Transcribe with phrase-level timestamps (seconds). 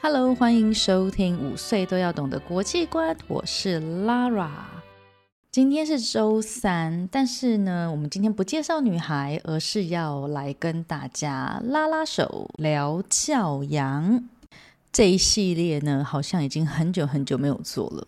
[0.00, 4.48] Hello，欢迎收听五岁都要懂的国际观，我是 Lara。
[5.50, 14.28] 今天是周三，但是呢，我们今天不介绍女孩，而是要来跟大家拉拉手聊教养。
[14.92, 18.06] 这一系列呢，好像已经很久很久没有做了。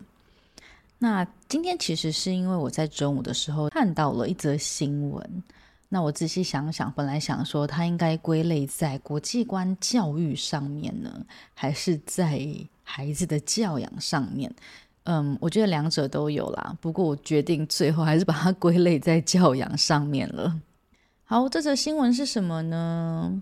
[1.03, 5.43] 那今天其实是因为我在中午的时候看到了一则新闻。
[5.89, 11.25] 那我仔细想想，本来想说它应该归类在国际观教育上面呢，
[11.55, 12.47] 还是在
[12.83, 14.53] 孩子的教养上面？
[15.05, 16.77] 嗯，我觉得两者都有啦。
[16.79, 20.55] 不过我决定最后还是把它归类在教养上面了。
[21.23, 23.41] 好，这则新闻是什么呢？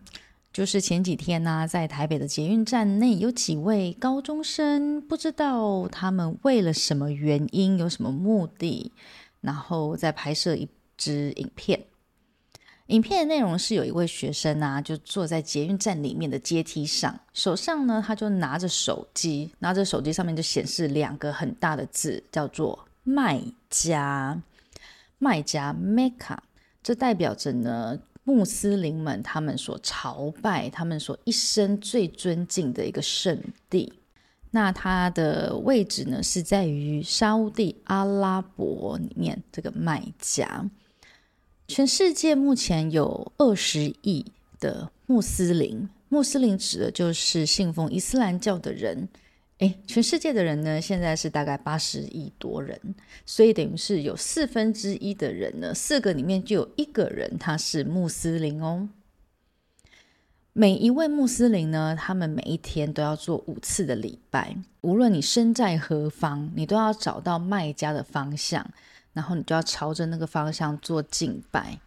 [0.51, 8.91] 就是前几天呢、在台北的捷运站内，有几位高中生，不知道他们为了什么原因，有什么目的，
[9.41, 10.67] 然后在拍摄一
[10.97, 11.85] 支影片。
[12.87, 23.39] 影片的内容是有一位学生啊，就坐在捷运站里面的阶梯上，手上呢，他就拿着手机，拿着手机上面就显示两个很大的字，叫做“卖
[23.69, 24.41] 家”，
[25.19, 26.43] 卖家 m e c a
[26.81, 33.91] 这代表着呢，穆斯林们他们所朝拜、他们所一生最尊敬的一个圣地。
[34.51, 40.69] 那它的位置呢，是在于沙乌地阿拉伯里面这个麦加。
[41.67, 44.25] 全世界目前有二十亿
[44.59, 49.09] 的穆斯林，穆斯林指的就是信奉伊斯兰教的人。
[49.59, 52.79] 诶，全世界的人呢，现在是大概八十亿多人，
[53.25, 58.89] 所以等于是有四分之一的人呢，四个里面就有一个人他是穆斯林哦。
[60.53, 68.69] 每一位穆斯林呢，他们每一天都要做五次的礼拜，无论你身在何方，你都要找到卖家的方向。
[69.11, 71.79] 然后你就要朝着那个方向做敬拜，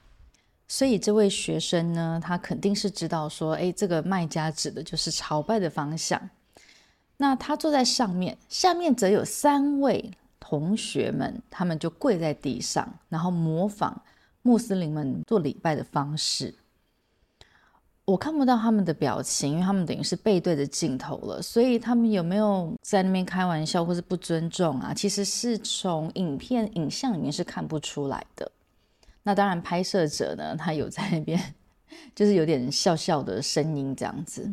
[0.66, 6.28] 所以这位学生呢，他肯定是知道说，哎，这个卖家指的就是朝拜的方向。
[7.22, 10.10] 那他坐在上面，下面则有三位
[10.40, 14.02] 同学们，他们就跪在地上，然后模仿
[14.42, 16.52] 穆斯林们做礼拜的方式。
[18.05, 24.92] 我看不到他们的表情，因为他们等于是背对着镜头了，所以他们有没有在那边开玩笑或是不尊重啊？
[24.92, 28.50] 其实是从影片影像里面是看不出来的。
[29.22, 31.40] 那当然，拍摄者呢，他有在那边，
[32.16, 34.52] 就是有点笑笑的声音这样子。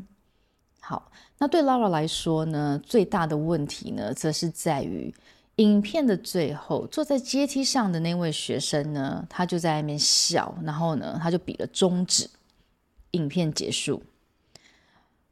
[0.89, 5.13] 好，那对 Lara 来说呢，最大的问题呢，则是在于
[5.57, 12.27] 影片的最后，坐在阶梯上的那位学生呢，他就在那边笑，然后呢，他就比了中指。
[13.11, 14.01] 影片结束，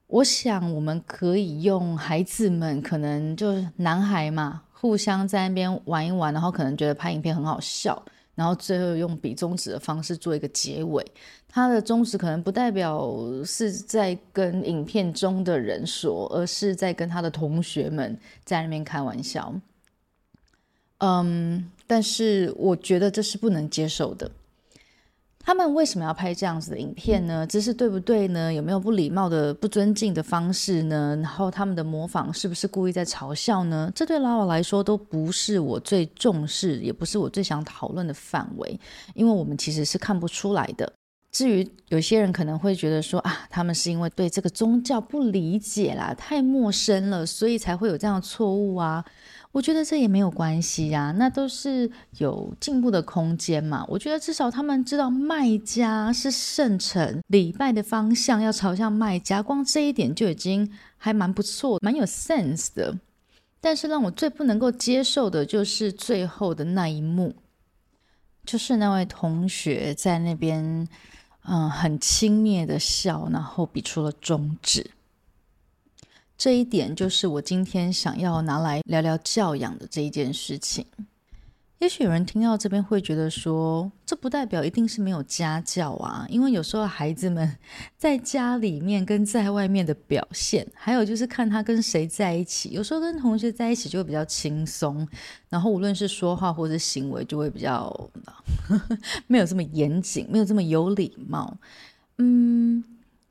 [0.06, 8.00] 我想我们可以用孩子们可能就是男孩嘛，互相在那边玩一玩，然后可能觉得拍影片很好笑，
[8.37, 11.03] 然后最后用比中指的方式做一个结尾。
[11.49, 13.11] 他的中指可能不代表
[13.43, 19.51] 是在跟影片中的人说，而是在跟他的同学们在那边开玩笑。
[20.99, 24.29] 嗯，但是我觉得这是不能接受的。
[25.47, 27.47] 他们为什么要拍这样子的影片呢？
[27.47, 28.53] 这是对不对呢？
[28.53, 31.17] 有没有不礼貌的、不尊敬的方式呢？
[31.21, 33.89] 然后他们的模仿是不是故意在嘲笑呢？
[33.95, 38.77] 这对 Lara 来说都不是我最重视，也不是我最想讨论的范围，
[39.13, 40.91] 因为我们其实是看不出来的。
[41.31, 49.05] 至于有些人可能会觉得说啊，他们是因为对这个宗教不理解啦，太陌生了，所以才会有这样的错误啊。
[49.57, 53.84] 我觉得这也没有关系呀，那都是有进步的空间嘛。
[53.88, 62.95] 我觉得至少他们知道卖家是圣城，礼拜的方向要朝向卖家，光这一点就已经还蛮不错，蛮有 sense 的。
[63.59, 67.34] 但是让我最不能够接受的就是最后的那一幕，
[68.45, 70.88] 就是那位同学在那边，
[71.45, 74.91] 嗯，很轻蔑的笑，然后比出了中指。
[76.37, 80.85] 这一点就是我今天想要拿来聊聊教养的这一件事情。
[81.79, 87.56] 也许有人听到这边会觉得说，这不代表一定是没有家教啊，因为有时候孩子们
[87.97, 95.07] 在家里面跟在外面的表现，还有就是看他跟谁在一起，有时候跟同学在一起就会比较轻松，
[95.50, 97.83] 然后无论是说话或者行为就会比较
[98.67, 98.97] 呵呵
[99.27, 101.57] 没有这么严谨，没有这么有礼貌，
[102.17, 102.83] 嗯。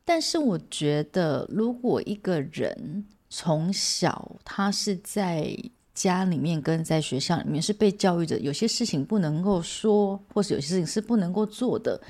[0.09, 5.53] 但是我觉得，如果一个人从小他是在
[5.93, 12.01] 家里面跟在学校里面是被教育着，有些事情不能够说，或是有些事情是不能够做的，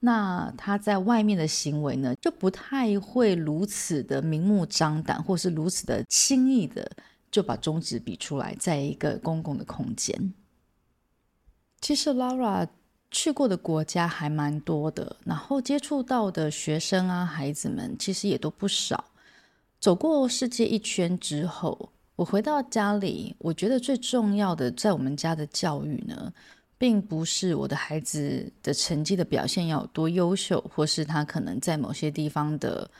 [0.00, 6.90] 那他在外面的行为呢，就不太会如此的明目张胆，或是如此的轻易的
[7.30, 10.34] 就把中指比出来，在一个公共的空间。
[11.80, 12.66] 其实 Lara。
[13.14, 19.04] 去过的国家还蛮多的，然后接触到的学生啊、孩子们其实也都不少。
[19.78, 26.32] 走过世界一圈之后，我回到家里，我觉得最重要的，在我们家的教育呢，
[26.76, 32.90] 并不是我的孩子的成绩的表现要有多优秀，或是他可能在某些地方的，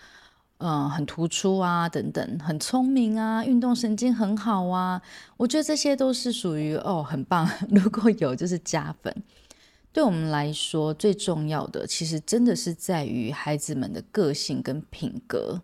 [0.58, 5.02] 嗯、很突出啊，等等，很聪明啊，运动神经很好啊。
[5.36, 9.12] 我觉得这些都是属于哦，很棒， 如果有就是加分。
[9.94, 15.62] 对我们来说，最重要的其实真的是在于孩子们的个性跟品格。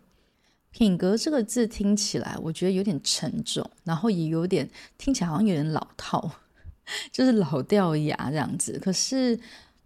[0.71, 6.31] 品格这个字听起来，我觉得有点沉重，然后也有点听起来好像有点老套，
[7.11, 8.79] 就是老掉牙这样子。
[8.81, 9.37] 可是，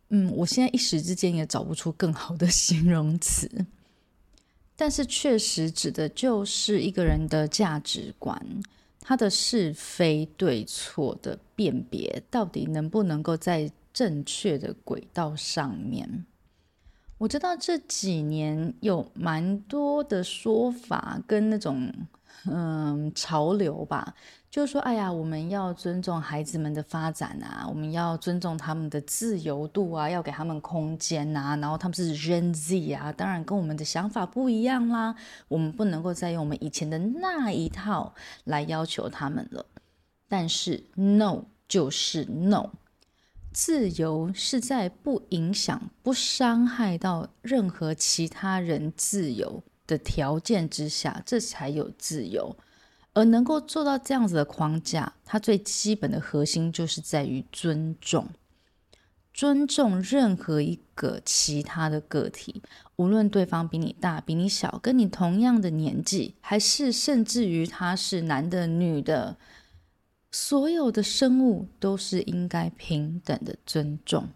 [0.09, 3.49] 嗯，我现在一时之间也找不出更好的 形容词。
[4.75, 8.39] 但是，确实指的就是一个人的价值观，
[8.99, 16.25] 他的是非对错的辨别，到底能不能够在正确的轨道上面，
[17.17, 21.89] 我知道这几年有蛮多的说法跟那种
[22.45, 24.13] 嗯潮流吧，
[24.51, 35.15] 就是说，哎呀，我们要尊重孩子们的发展啊，我们要尊重他们的自由度啊，要给他们空间啊，然后他们是 Gen Z 啊，当然跟我们的想法不一样啦，
[35.47, 38.13] 我们不能够再用我们以前的那一套
[38.43, 39.65] 来要求他们了。
[40.27, 42.71] 但是 No 就是 No。
[43.55, 52.53] 自由是在不影响、不伤害到任何其他人自由的条件之下，这才有自由。
[53.13, 58.27] 而能够做到这样子的框架，它最基本的核心就是在于尊重，
[59.33, 62.61] 尊重任何一个其他的个体，
[62.97, 69.37] 无论对方比你大、比你小、跟你同样的年纪，还是甚至于他是男的、女的。
[70.37, 74.27] 所有的生物都是应该平等的尊重。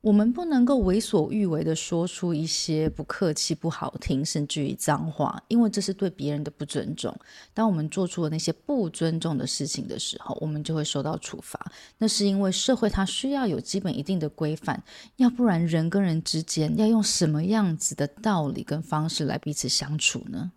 [0.00, 7.14] 我们不能够为所欲为的说出一些不客气、不好听，甚至于脏话，因为这是对别人的不尊重。
[7.52, 11.70] 当我们做出了那些不尊重的事情的时候，我们就会受到处罚。
[11.98, 14.82] 那是因为社会它需要有基本一定的规范，
[15.16, 20.50] 要不然人跟人之间要用什么样子的道理跟方式来彼此相处呢？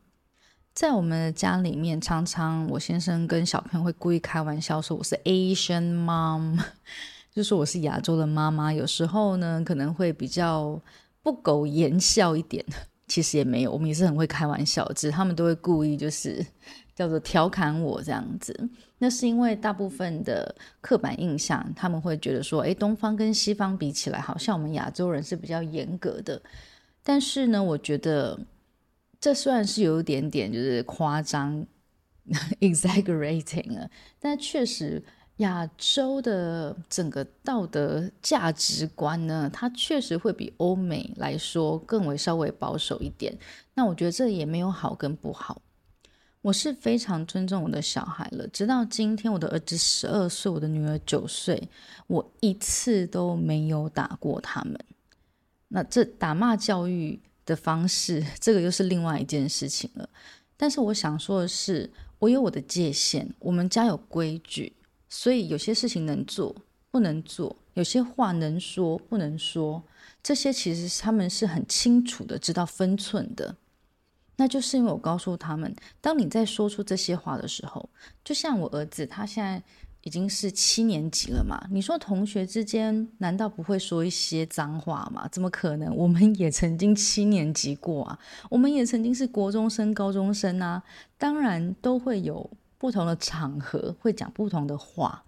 [0.73, 6.59] 在我们的家里面，常常我先生跟小朋友会故意开玩笑说我是 Asian mom，
[7.31, 8.73] 就说我是亚洲的妈妈。
[8.73, 10.81] 有时候呢，可能会比较
[11.21, 12.65] 不苟言笑一点，
[13.07, 16.43] 其实也没有，我们也是很会开玩笑，只是他们都会故意就是
[16.95, 18.67] 叫做调侃我这样子。
[18.97, 26.41] 那是因为大部分的刻板印象，他们会觉得说，诶，东方跟西方比起来，好像我们亚洲人是比较严格的。
[27.03, 28.39] 但是呢，我觉得。
[29.23, 31.65] 这虽然是有一点点就是夸张，
[32.59, 33.89] exaggerating 了，
[34.19, 35.01] 但确实
[35.37, 43.33] 亚洲的整个道德价值观呢，它确实会比欧美来说更为稍微保守一点。
[43.75, 45.61] 那我觉得这也没有好跟不好。
[46.41, 51.69] 我是非常尊重我的小孩了，直到今天，我的儿子十二岁，我的女儿九岁，
[52.07, 54.77] 我一次都没有打过他们。
[55.69, 57.21] 那这打骂教育。
[57.45, 60.09] 的方式，这个又是另外一件事情了。
[60.57, 64.73] 但是我想说的是，我有我的界限，我们家有规矩，
[65.09, 66.55] 所以有些事情能做
[66.91, 69.83] 不能做，有些话能说不能说，
[70.21, 73.55] 这些其实他们是很清楚的知道分寸的。
[74.37, 77.89] 那就是因为我告诉他们，当你在说出这些话的时候，
[78.23, 79.63] 就像我儿子，他现在。
[80.03, 81.65] 已经是七年级了嘛？
[81.71, 85.27] 你说同学之间难道不会说一些脏话吗？
[85.31, 85.95] 怎么可能？
[85.95, 88.19] 我们也曾经七年级过啊，
[88.49, 90.83] 我们也曾经是国中生、高中生啊，
[91.17, 95.23] 当然都会有不同的场合会讲不同的话，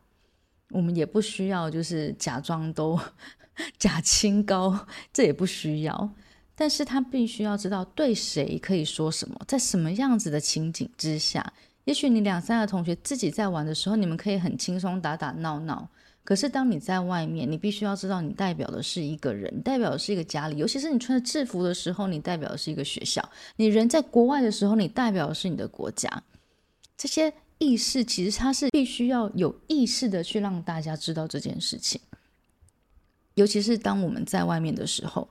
[0.72, 3.00] 我们也不需要就是假装都
[3.80, 6.10] 假清高，这也不需要。
[6.58, 11.54] 但是他必须要知道对谁可以说什么，在什么样子的情景之下。
[11.86, 15.88] 也许你两三个同学自己在玩的时候，你们可以很轻松打打闹闹。
[16.24, 20.58] 可是当你在外面，你必须要知道，你代表的是一个人，代表的是一个家里。
[20.58, 23.24] 尤其是你穿着制服的时候，你代表的是一个学校。
[23.58, 26.24] 你人在国外的时候，你代表的是你的国家。
[26.98, 32.02] 这些意识其实它是必须要有意识的去让大家知道这件事情。
[33.36, 35.30] 尤其是当我们在外面的时候，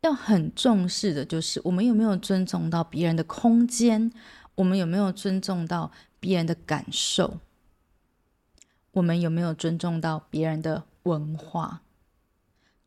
[0.00, 4.10] 要很重视的就是我们有没有尊重到别人的空间。
[4.58, 7.38] 我们有没有尊重到别人的感受？
[8.92, 11.82] 我们有没有尊重到别人的文化？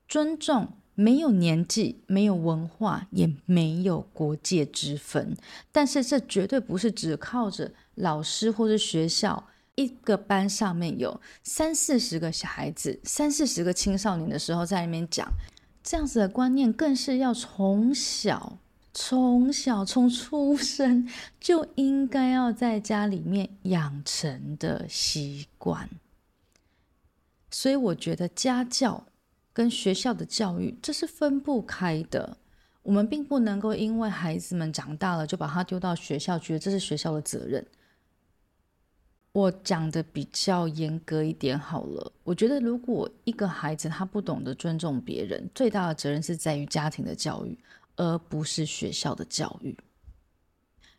[0.07, 5.37] 尊重没有年纪，没有文化，也没有国界之分。
[5.71, 15.25] 但是这绝对不是只靠着老师或者学校一个班上面有三四十个小孩子、三四十个青少年的时候，在那边讲
[15.81, 18.57] 这样子的观念，更是要从小、
[18.93, 21.07] 从小、从出生
[21.39, 25.89] 就应该要在家里面养成的习惯。
[27.49, 29.05] 所以，我觉得家教
[29.53, 32.37] 跟学校的教育这是分不开的。
[32.83, 37.65] 我们并不能够因为孩子们长大了就把他丢到学校去，觉得这是学校的责任。
[39.33, 42.11] 我讲的比较严格一点好了。
[42.23, 47.57] 我觉得，如果一个孩子他不懂得尊重别人，最大的责任是在于家庭的教育，
[48.01, 49.77] 而不是学校的教育。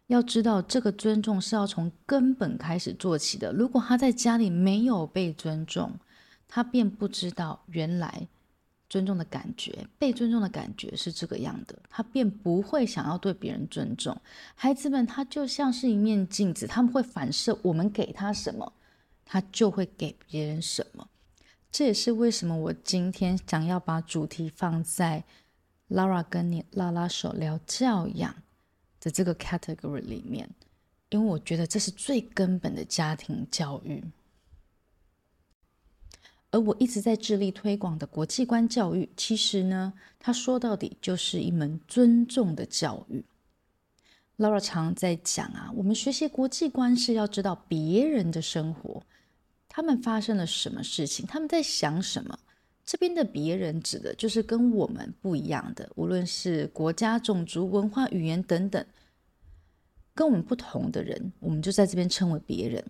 [0.07, 3.53] 要知道，这个尊重是要从根本开始做起的。
[3.53, 5.99] 如果他在家里没有被尊重，
[6.47, 8.29] 他便不知道原来。
[8.89, 14.15] 尊重的感觉，被尊重的感觉是这个样的，他便不会想要对别人尊重。
[14.55, 18.71] 孩子们，他就像是一面镜子，他们会反射我们给他什么，
[19.25, 21.09] 他就会给别人什么。
[21.71, 25.25] 这也是为什么我今天想要把主题放在
[25.93, 28.35] Laura 跟你拉拉手聊教养
[28.99, 30.49] 的这个 category 里面，
[31.11, 34.03] 因为我觉得这是最根本的家庭教育。
[36.51, 43.25] 而我一直在致力推广的国际观教育，其实呢，它说到底就是一门尊重的教育。
[44.39, 49.03] Laura 常在讲啊，我们学习国际观是要知道别人的生活，
[49.69, 52.39] 他们发生了什么事情，他们在想什么。
[52.85, 58.85] 这边的别人指的就是跟我们不一样的，无论是国家、种族、文化、语言等等，
[60.15, 62.85] 跟我们不同的人，我们就在这边称为别人。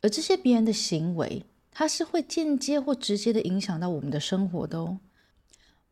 [0.00, 4.98] 而这些别人的行为，它是会间接或直接的影响到我们的生活的哦。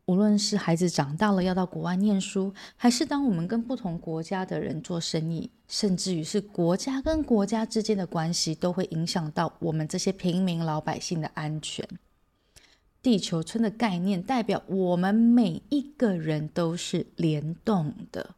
[0.05, 11.87] 无论是孩子长大了要到国外念书，还是当我们跟不同国家的人做生意，甚至于是国家跟国家之间的关系，都会影响到我们这些平民老百姓的安全。
[13.03, 18.35] 地球村的概念代表我们每一个人都是联动的，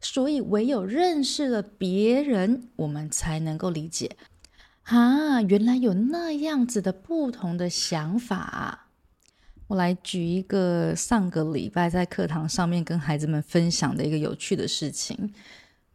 [0.00, 4.16] 所以唯有认识了别人，我们才能够理解。
[4.82, 8.88] 啊，原来有那样子的不同的想法。
[9.68, 15.32] 我来举一个上个礼拜在课堂上面跟孩子们分享的一个有趣的事情。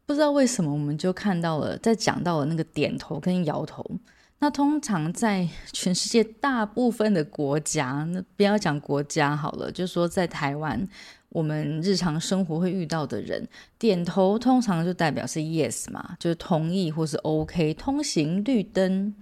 [0.06, 4.00] 不知道为什么，我们就看到了，在讲到了那个点头跟摇头。
[4.40, 10.88] 那通常在 全世界大部分的国家，那不要讲国家好了，就说在台湾。
[11.30, 13.46] 我们日常生活会遇到的人，
[13.78, 19.14] 点头通常就代表是 yes 嘛，就是同意或是 OK，通行绿灯。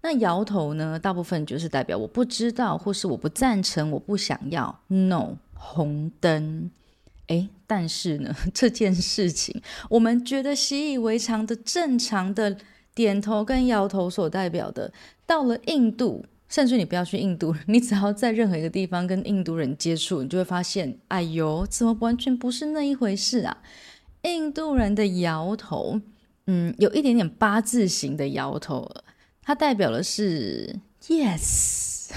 [0.00, 6.70] 那摇头呢，大部分就是代表我不知道或是我不赞成，我不想要 no 红灯。
[7.26, 12.56] 诶，但是呢， 这件事情我们觉得习以为常的正常的
[12.94, 14.92] 点头跟摇头所代表的，
[15.26, 16.24] 到了印度。
[16.48, 23.56] 甚至你不要去印度，你只要在任何一个地方跟印度人接触，你就会发现，哎呦，怎么完全不是那一回事啊？
[24.24, 25.98] 印度人的摇头，
[26.46, 28.86] 嗯，有一点点八字形的摇头，
[29.40, 32.10] 它代表的是 yes。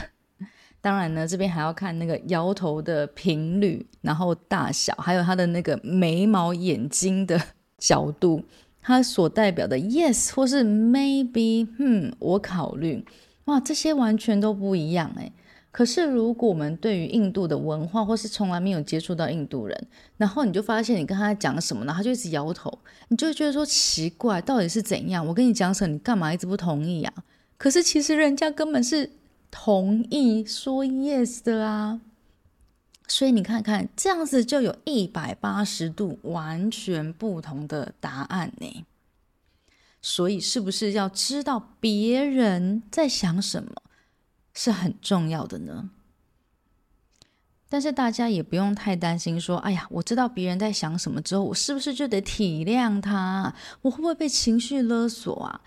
[0.82, 7.42] 当然呢，这边还要看那个摇头的频率，然后大小，还有它的那个眉毛、眼睛的
[7.78, 8.44] 角度，
[8.88, 13.04] 它所代表的 yes 或是 maybe，嗯，我考虑。
[13.46, 15.32] 哇，这些完全都不一样诶。
[15.72, 19.88] 可是如果我们对于印度的文化，或是从来没有接触到印度人，
[20.18, 21.94] 然后你就发现你跟他讲什么呢？
[21.98, 22.78] 他就一直摇头，
[23.08, 25.26] 你就会觉得说奇怪，到底是怎样？
[25.26, 27.14] 我跟你讲什么，你干嘛一直不同意啊？
[27.58, 29.10] 可是其实人家根本是
[29.50, 32.02] 同意说 yes 的啊。
[33.08, 38.86] 所以你看看，这样子就有一百八十度完全不同的答案呢。
[40.02, 43.72] 所以，是不是要知道别人在想什么
[44.54, 45.90] 是很重要的呢？
[47.68, 53.54] 但是大家也不用太担心，说：“哎呀，我知道别人在想什么之后，我是不是就得体谅他？
[53.82, 55.62] 我会不会被情绪勒索啊？”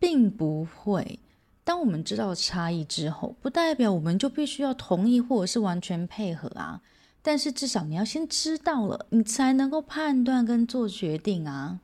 [0.00, 1.18] 并不会。
[1.64, 6.82] 当我们知道差异之后，不代表我们就必须要同意或者是完全配合啊。
[7.22, 11.80] 但是至少你要先知道了，你才能够判断跟做决定啊。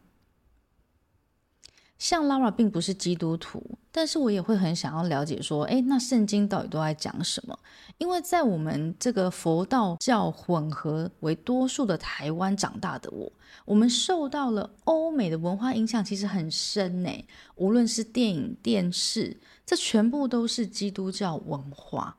[1.99, 7.59] 像 Lara 并不是基督徒，但是我也会很想要了解说，诶，那圣经到底都在讲什么？
[7.99, 13.31] 因为在我们这个佛道教混合为多数的台湾长大的我，
[13.67, 17.11] 我们受到了欧美的文化影响，其实很深呢。
[17.57, 19.39] 无论是电影、电视，
[19.71, 22.17] 这全部都是基督教文化，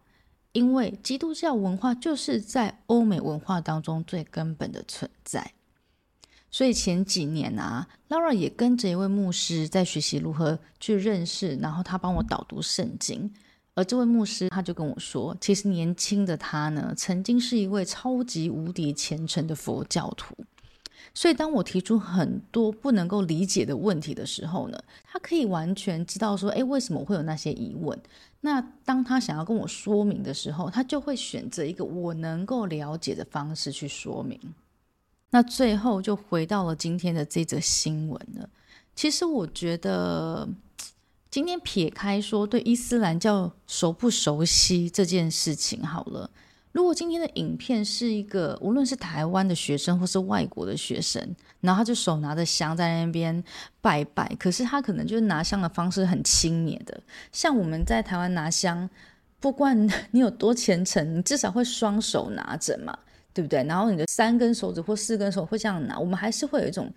[0.54, 5.52] 因为基督教文化就是在欧美文化当中最根本的存在。
[6.50, 13.30] 所以前几年啊，Laura 也跟着一位牧师在学习如何去认识，然后他帮我导读圣经。
[13.76, 20.34] 而这位牧师他就跟我说，其实年轻的他呢，曾经是一位超级无敌虔诚的佛教徒。
[21.14, 28.00] 所以当我提出很多不能够理解的问题的时候呢，他可以完全知道说，诶，为什么会有那些疑问？
[28.42, 34.40] 那当他想要跟我说明的时候，他就会选择一个我能够了解的方式去说明。
[35.32, 38.50] 那最后就回到了今天的这则新闻了。
[38.96, 40.48] 其实我觉得。
[41.34, 46.30] 今天撇开说对伊斯兰教熟不熟悉这件事情好了，
[46.72, 53.44] 如果今天的影片是一个无论是台湾的学生或是外国的学生，然后他就手拿着香在那边
[53.82, 57.02] 拜拜，可是他可能就是拿香的方式很轻蔑的，
[57.32, 58.90] 像我们在台湾拿香，
[59.40, 62.98] 不管 你有多虔诚，你至少会双手拿着嘛，
[63.34, 63.64] 对不对？
[63.66, 66.92] 然后你的三根手指或四根手会这样拿，我们还是会有一种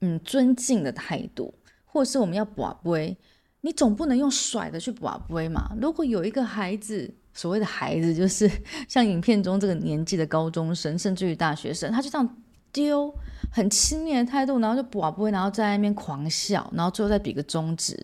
[0.00, 1.52] 嗯尊敬的态度，
[1.84, 3.16] 或者是我们要把杯。
[3.64, 5.72] 你总不能用甩的去把杯嘛？
[5.80, 8.50] 如果有一个孩子，所谓的孩子，就是
[8.88, 12.36] 像影片中这个年纪的高中生，甚至于大学生，他就这样
[12.70, 13.14] 丢
[13.50, 17.98] 很轻蔑的态度，然后就跋杯，然后在那边狂笑，然后最后再比个中指。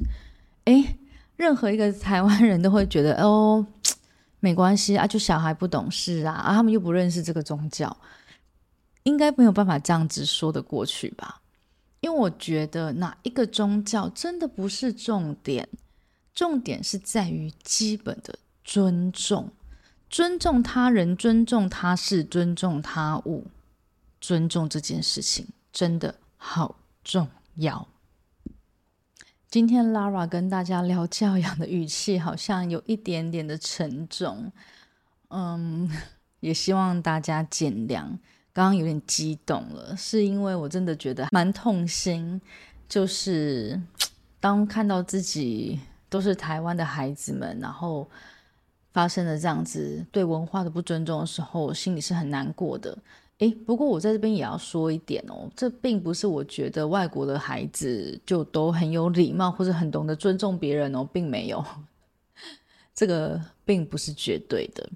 [0.64, 0.96] 诶，
[1.36, 3.66] 任何一个台湾人都会觉得 哦，
[4.40, 7.96] 没关系啊，就小孩不懂事啊，啊，他们又不认识这个宗教，
[9.04, 11.40] 应该没有办法这样子说得过去吧？
[12.00, 15.68] 因为我觉得哪一个宗教真的不是重点，
[16.32, 19.50] 重点是在于基本的尊重，
[20.10, 23.46] 尊重他人，尊重他事，尊重他物，
[24.20, 27.88] 尊重这件事情真的好重要。
[29.48, 34.52] 今天 Lara 跟大家聊教养的语气好像有一点点的沉重，
[35.28, 35.90] 嗯，
[36.40, 38.02] 也希望大家见谅。
[38.52, 42.38] 刚刚有点激动了，是因为我真的觉得蛮痛心，
[42.86, 43.80] 就是
[44.38, 48.06] 当看到自己都是台湾的孩子们，然后
[48.98, 52.98] 发生了这样子对文化的不尊重的时候，我心里是很难过的。
[53.38, 61.64] 诶，不过我在这边也要说一点哦，这并不是我觉得外国的孩子就都很有礼貌或者很懂得尊重别人哦，并没有，
[62.92, 64.90] 这个并不是绝对的。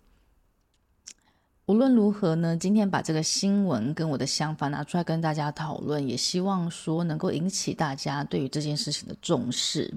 [1.67, 9.95] 无论如何呢，今天把这个新闻跟我的想法拿出来跟大家讨论，也希望说能够引起大家对于这件事情的重视。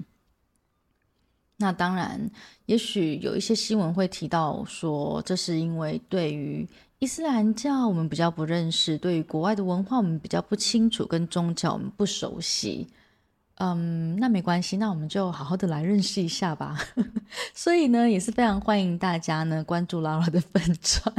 [1.58, 2.30] 那当然，
[2.66, 12.86] 也许有一些新闻会提到说，这是因为对于伊斯兰教我们比较不认识，对于国外的文化我们比较不清楚，跟宗教我们不熟悉。
[13.54, 16.78] 嗯，那没关系，那我们就好好的来认识一下吧。
[17.54, 21.14] 所以呢，也是非常欢迎大家呢关注劳拉的粉砖。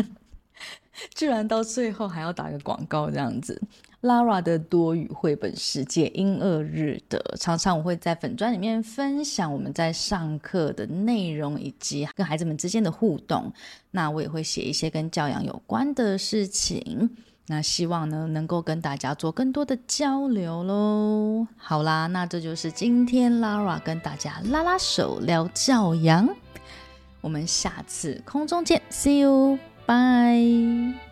[1.13, 3.61] 居然到最后还要打个广告这样子
[4.01, 13.51] ，Lara 的多语绘本世界英二日的，常常我会在粉砖里面分享我们在上课的内容以及跟孩子们之间的互动。
[13.91, 17.09] 那我也会写一些跟教养有关的事情。
[17.49, 21.47] 那希望呢能够跟大家做更多的交流喽。
[21.55, 26.27] 好啦，那这就是今天 Lara 跟大家拉拉手聊教养。
[27.21, 29.76] 我们下次空中见，See you。
[29.87, 31.06] 拜。